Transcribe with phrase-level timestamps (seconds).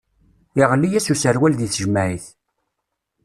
[0.61, 2.25] Iɣli-yas userwal di tejmaɛit.